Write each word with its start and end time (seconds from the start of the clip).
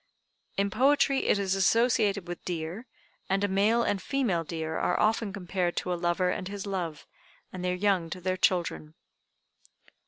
In 0.57 0.71
poetry 0.71 1.27
it 1.27 1.37
is 1.37 1.53
associated 1.53 2.27
with 2.27 2.43
deer, 2.43 2.87
and 3.29 3.43
a 3.43 3.47
male 3.47 3.83
and 3.83 4.01
female 4.01 4.43
deer 4.43 4.75
are 4.79 4.99
often 4.99 5.31
compared 5.31 5.77
to 5.77 5.93
a 5.93 5.93
lover 5.93 6.31
and 6.31 6.47
his 6.47 6.65
love, 6.65 7.05
and 7.53 7.63
their 7.63 7.75
young 7.75 8.09
to 8.09 8.19
their 8.19 8.35
children. 8.37 8.95